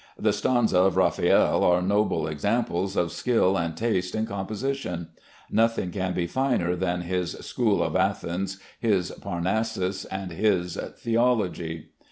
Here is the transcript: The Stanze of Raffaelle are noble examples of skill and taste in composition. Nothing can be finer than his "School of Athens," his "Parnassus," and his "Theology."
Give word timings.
The 0.17 0.31
Stanze 0.31 0.73
of 0.73 0.97
Raffaelle 0.97 1.63
are 1.63 1.79
noble 1.79 2.25
examples 2.25 2.95
of 2.95 3.11
skill 3.11 3.55
and 3.55 3.77
taste 3.77 4.15
in 4.15 4.25
composition. 4.25 5.09
Nothing 5.51 5.91
can 5.91 6.13
be 6.13 6.25
finer 6.25 6.75
than 6.75 7.01
his 7.01 7.33
"School 7.45 7.83
of 7.83 7.95
Athens," 7.95 8.57
his 8.79 9.11
"Parnassus," 9.21 10.05
and 10.05 10.31
his 10.31 10.75
"Theology." 10.97 11.89